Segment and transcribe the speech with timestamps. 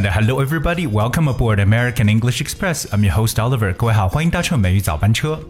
[0.00, 2.86] Hello everybody, welcome aboard American English Express.
[2.92, 3.74] I'm your host Oliver.
[3.74, 5.40] 各位好，欢迎搭乘美语早班车。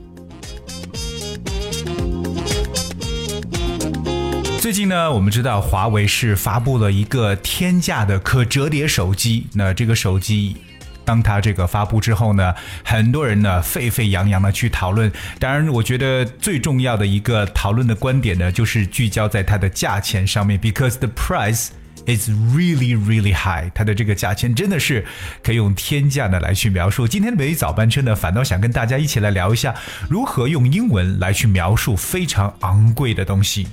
[4.58, 9.46] 最近呢，我们知道华为是发布了一个天价的可折叠手机。
[9.52, 10.56] 那这个手机
[11.04, 15.12] 当它这个发布之后呢，很多人呢沸沸扬扬的去讨论。
[15.38, 21.68] 当然我觉得最重要的一个讨论的观点呢，就是聚焦在它的价钱上面，because the price。
[22.06, 23.70] It's really really high。
[23.74, 25.04] 它的这个价钱真的是
[25.42, 27.06] 可以用天价呢来去描述。
[27.06, 29.74] 今天的美早班车呢，反倒想跟大家一起来聊一下，
[30.08, 33.66] 如何用英文来去描述非常昂贵的东西。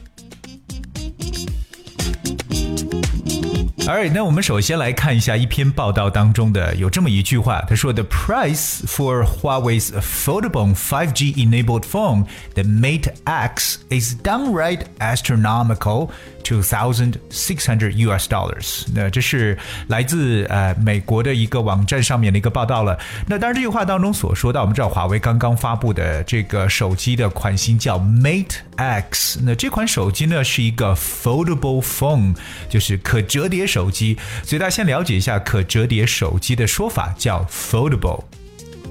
[3.86, 16.10] Alright，那我们首先来看一下一篇报道当中的有这么一句话，他说：“The price for Huawei's foldable 5G enabled phone, the Mate X, is downright astronomical,
[16.44, 22.98] two thousand six hundred US dollars。”那这是来自呃美国的一个网站上面的一个报道了。
[23.26, 32.36] 那当然，这句话当中所说到，我们知道华为刚刚发布的这个手机的款型叫 Mate X，那这款手机呢是一个 foldable phone，
[32.68, 33.66] 就是可折叠。
[33.75, 38.23] 手机，所以大家先了解一下可折叠手机的说法，叫 foldable。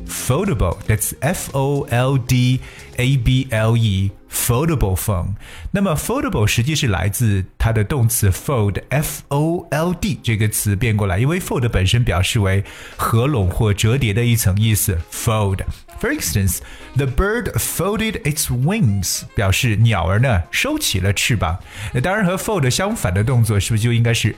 [0.07, 2.59] foldable，that's F O L D
[2.97, 5.35] A B L E，foldable phone。
[5.71, 12.63] 那么 foldable 实际是来自它的动词 fold，F O L D 这个词变过来，因为 fold 本身表示为
[12.97, 16.59] 合拢或折叠的一层意思，fold。For instance,
[16.95, 21.59] the bird folded its wings，表示鸟儿呢收起了翅膀。
[21.93, 24.35] 那当然和 fold 相反的动作是不是就应该是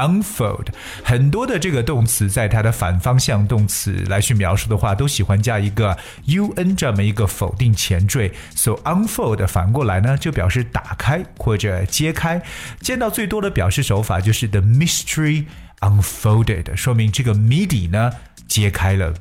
[0.00, 0.68] Unfold，
[1.04, 8.32] 很多的这个动词在它的反方向动词来去描述的话，都喜欢加一个 un 这么一个否定前缀。
[8.54, 12.40] So unfold 反过来呢，就表示打开或者揭开。
[12.80, 15.44] 见到最多的表示手法就是 the mystery
[15.80, 18.12] unfolded，说明这个谜底呢
[18.48, 19.12] 揭开了。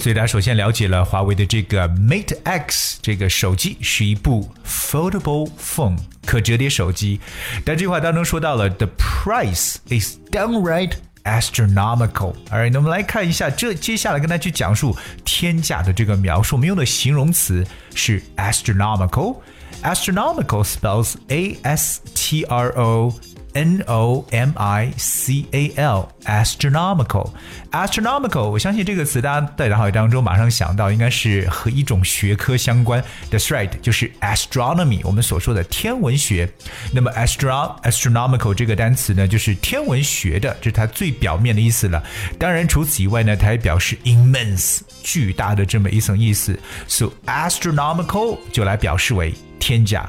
[0.00, 7.20] 所以大家首先了解了华为的这个 Mate X 这个手机是一部 foldable phone 可折叠手机，
[7.64, 10.92] 但这句话当中说到了 the price is downright
[11.24, 12.34] astronomical。
[12.48, 19.36] 而那我们来看一下，这接下来跟大家去讲述天价的这个描述，我们用的形容词是 astronomical。
[19.82, 23.14] astronomical spells A S T R O
[23.58, 33.02] N O M I C A L，astronomical，astronomical，我相信这个词大家在脑海当中马上想到，应该是和一种学科相关。
[33.32, 36.48] That's right，就是 astronomy，我们所说的天文学。
[36.92, 42.00] 那么 astro astronomical 这个单词呢，就是天文学的，这是它最表面的意思了。
[42.38, 46.56] 当然，除此以外呢，它还表示 immense，巨大的这么一层意思。
[46.86, 50.08] So astronomical 就来表示为天价。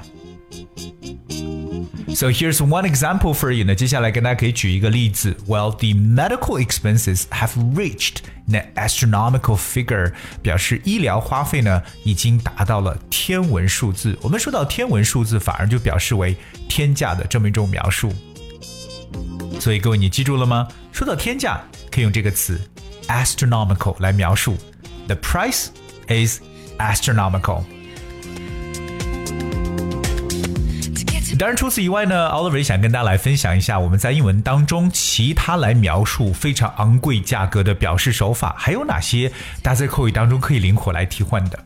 [2.15, 3.65] So here's one example for you.
[3.65, 5.37] 那接下来跟大家可以举一个例子。
[5.47, 8.19] Well, the medical expenses have reached
[8.49, 10.13] an astronomical figure，
[10.43, 14.19] 表示医疗花费呢已经达到了天文数字。
[14.23, 16.37] 我们说到天文数字，反而就表示为
[16.69, 18.13] 天价的这么一种描述。
[19.61, 20.69] 所以各位，你记住了吗？
[20.93, 22.61] 说到天价，可以用这个词
[23.07, 24.57] astronomical 来描述。
[25.07, 25.67] The price
[26.09, 26.41] is
[26.79, 27.63] astronomical.
[31.40, 39.32] 当然，除此以外呢，Oliver 想跟大家来分享一下我们在英文当中其他来描述非常昂贵价格的表示手法，还有哪些
[39.64, 41.58] 大家在口语当中可以灵活来替换的。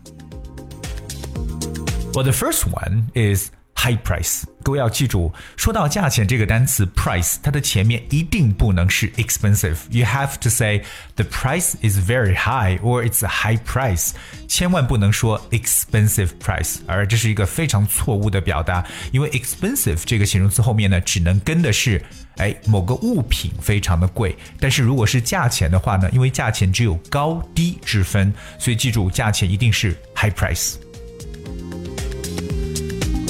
[2.14, 3.50] Well, the first one is
[3.84, 4.44] high price。
[4.64, 9.76] 各位要记住，说到价钱这个单词 price，它的前面一定不能是 expensive。
[9.90, 10.84] You have to say
[11.16, 14.12] the price is very high or it's a high price，
[14.48, 22.02] 千万不能说 expensive price，而这是一个非常错误的表达，因为 expensive 这个形容词后面呢，只能跟的是
[22.38, 30.76] 哎某个物品非常的贵，但是如果是价钱的话呢，因为价钱只有高低之分，所以记住价钱一定是 high price。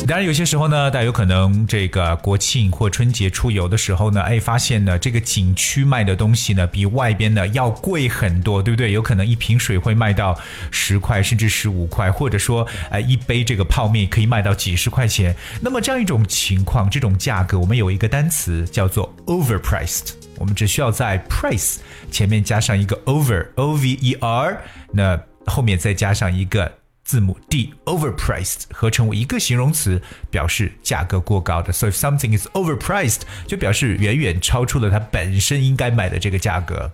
[0.05, 8.91] 当然，有些时候呢，大家有可能这个国庆或春节出游的时候呢，哎，发现呢这个景区卖的东西呢比外边的要贵很多，对不对？
[8.91, 10.37] 有可能一瓶水会卖到
[10.71, 15.33] 十块甚至十五块，或者说，哎，一杯这个泡面可以卖到几十块钱。
[15.61, 20.11] 那么这样一种情况，这种价格，我们有一个单词叫做 overpriced。
[20.37, 21.77] 我们只需要在 price
[22.11, 24.61] 前面加上一个 over，o v e r，
[24.91, 26.82] 那后面再加上一个。
[27.03, 30.01] 字母 d overpriced 合成为一个形容词，
[30.31, 31.71] 表示价格过高的。
[31.73, 36.91] So if something is overpriced，就表示远远超出了它本身应该买的这个价格。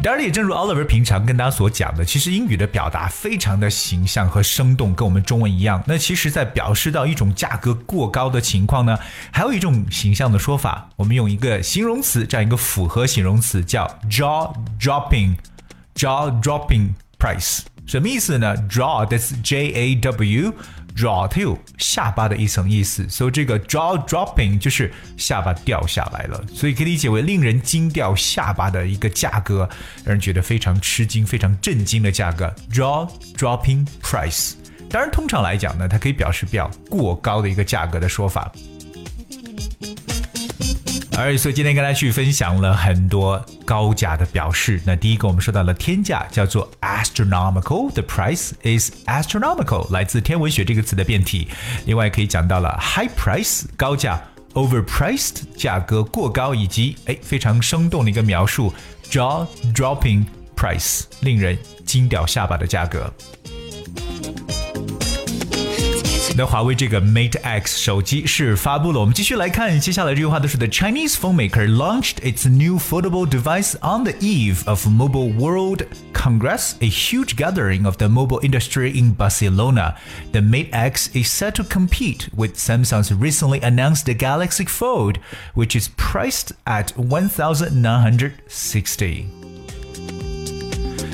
[0.00, 5.82] 当然，也正如 Oliver 平常跟大家所讲的，其实英语的表达非常的形象和生动，跟我们中文一样。
[5.86, 8.96] 那其实，在表示到一种价格过高的情况呢，
[9.32, 20.52] 还有一种形象的说法，我们用一个形容词，这样一个复合形容词叫 jaw dropping，jaw dropping price，什么意思呢？jaw，that's J A W。
[20.96, 29.68] draw 它有下巴的一层意思，所以这个 jaw dropping 就是下巴掉下来了，所以可以理解为令人惊掉下巴的一个价格，
[29.98, 32.52] 让人觉得非常吃惊、非常震惊的价格。
[32.72, 34.54] jaw dropping price，
[34.90, 38.50] 当然通常来讲呢，它可以表示比较过高的一个价格的说法。
[41.18, 44.80] 而所以今天跟大家去分享了很多高价的表示。
[44.86, 51.48] 那第一个我们说到了天价，叫做 astronomical，the price is astronomical，来自天文学这个词的变体。
[51.86, 54.22] 另外可以讲到了 high price，高价
[54.54, 58.72] ；overpriced，价格过高，以及哎非常生动的一个描述
[59.10, 59.44] ，jaw
[59.74, 60.24] dropping
[60.56, 63.12] price，令人惊掉下巴的价格。
[66.37, 68.99] 那华为这个 Mate X 手机是发布了。
[68.99, 75.83] 我们继续来看接下来这句话，都是 The Chinese phone maker launched its new foldable device on the eve of Mobile World
[76.13, 79.93] Congress, a huge gathering of the mobile industry in Barcelona.
[80.31, 85.19] The Mate X is set to compete with Samsung's recently announced Galaxy Fold,
[85.53, 89.25] which is priced at 1,960.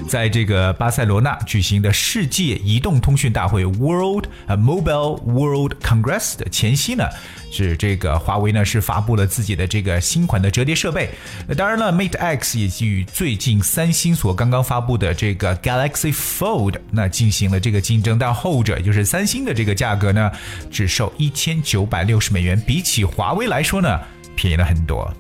[0.08, 7.05] 在这个巴塞罗那举行的世界移动通讯大会 World 呃 Mobile World Congress 的前夕呢，
[7.51, 11.11] 是这个华为呢是发布了自己的这个新款的折叠设备。
[11.57, 20.31] 当然了，Mate X 也与最近三星所刚刚发布的这个 Galaxy Fold 那进行了这个竞争，但后者也就是三星的这个价格呢，
[20.71, 24.01] 只售一千九百六十美元，比起华为来说呢，
[24.37, 25.13] 便宜了很多。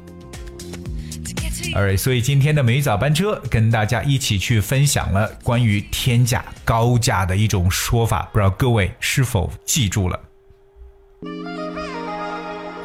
[1.72, 10.20] Alright，所以今天的美语早班车跟大家一起去分享了关于天价高价的一种说法，不知道各位是否记住了？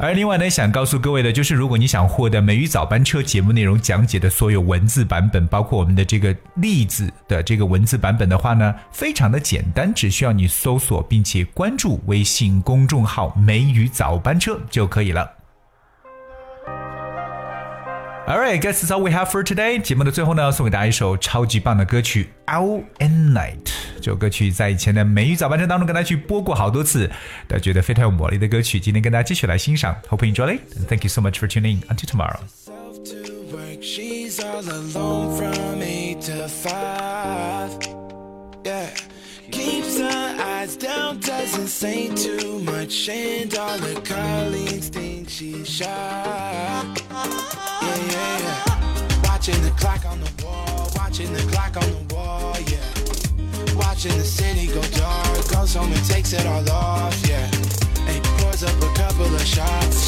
[0.02, 15.39] 而另外呢，想告诉各位的就是，如果你想获得美语早班车节目内容讲解的所有文字版本，包括我们的这个例子的这个文字版本的话呢，非常的简单，只需要你搜索并且关注微信公众号“美语早班车”就可以了。
[18.30, 19.80] All right, guys, that's all we have for today.
[19.82, 23.64] 节目的最后呢，送给大家一首超级棒的歌曲《Out and Night》。
[23.96, 27.08] 这首歌曲在以前的美语早班车当中跟大家去播过好多次，
[27.48, 28.78] 大家觉得非常有魔力的歌曲。
[28.78, 29.96] 今天跟大家继续来欣赏。
[30.08, 30.60] Hope you enjoy it.
[30.86, 31.82] Thank you so much for tuning in.
[31.88, 32.38] Until tomorrow.
[33.80, 37.59] she's all alone from me to fly
[40.60, 45.86] eyes down, doesn't say too much, and all the colleagues think she's shy.
[45.86, 46.94] Yeah,
[48.12, 48.62] yeah, yeah.
[49.24, 52.84] Watching the clock on the wall, watching the clock on the wall, yeah.
[53.74, 57.50] Watching the city go dark, goes home and takes it all off, yeah.
[58.10, 59.99] And pours up a couple of shots,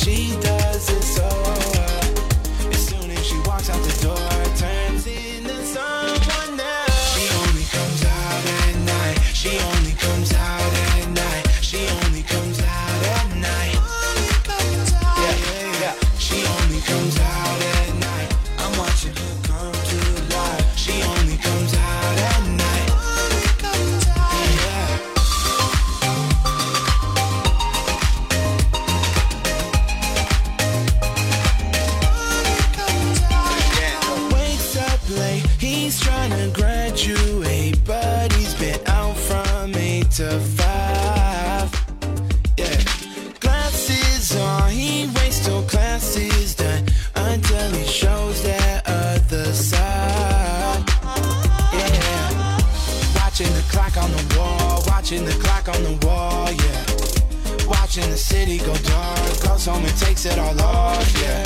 [55.12, 57.68] watching the clock on the wall, yeah.
[57.68, 61.44] Watching the city go dark, goes home and takes it all off, yeah.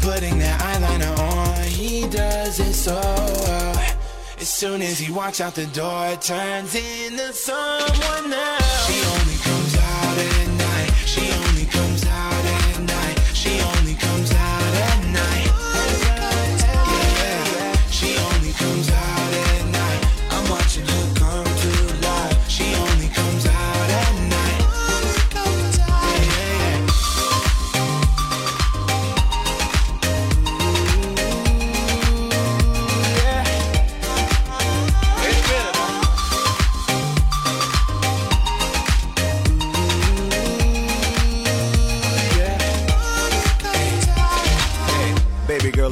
[0.00, 3.96] Putting that eyeliner on, he does it so well.
[4.38, 9.33] As soon as he walks out the door, turns into someone else.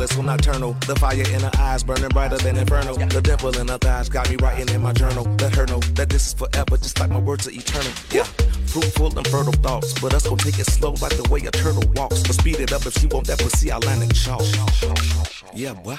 [0.06, 0.76] So nocturnal.
[0.87, 2.94] The fire in her eyes burning brighter than inferno.
[2.94, 5.25] The dimple in her thighs got me writing in my journal.
[5.40, 7.92] Let her know that this is forever, just like my words are eternal.
[8.11, 8.25] Yeah,
[8.66, 11.85] fruitful and fertile thoughts, but us gon' take it slow like the way a turtle
[11.94, 12.23] walks.
[12.23, 14.42] But speed it up if she want that pussy Atlantic chalk.
[15.54, 15.99] Yeah, boy.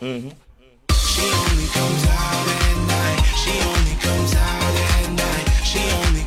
[0.00, 0.30] Mm-hmm.
[0.94, 3.22] She only comes out at night.
[3.42, 5.48] She only comes out at night.
[5.64, 6.24] She only